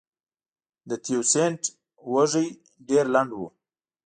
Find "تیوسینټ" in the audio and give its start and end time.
1.03-1.61